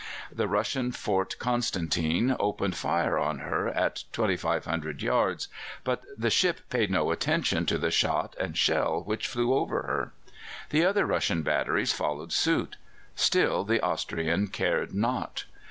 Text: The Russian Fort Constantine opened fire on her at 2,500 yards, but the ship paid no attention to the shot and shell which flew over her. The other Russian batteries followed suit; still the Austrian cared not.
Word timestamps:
The 0.31 0.47
Russian 0.47 0.91
Fort 0.91 1.37
Constantine 1.37 2.35
opened 2.39 2.75
fire 2.75 3.19
on 3.19 3.37
her 3.37 3.67
at 3.67 4.03
2,500 4.13 5.03
yards, 5.03 5.47
but 5.83 6.01
the 6.17 6.31
ship 6.31 6.61
paid 6.71 6.89
no 6.89 7.11
attention 7.11 7.67
to 7.67 7.77
the 7.77 7.91
shot 7.91 8.35
and 8.39 8.57
shell 8.57 9.03
which 9.03 9.27
flew 9.27 9.53
over 9.53 9.83
her. 9.83 10.11
The 10.71 10.85
other 10.85 11.05
Russian 11.05 11.43
batteries 11.43 11.93
followed 11.93 12.33
suit; 12.33 12.77
still 13.15 13.63
the 13.63 13.79
Austrian 13.79 14.47
cared 14.47 14.91
not. 14.95 15.45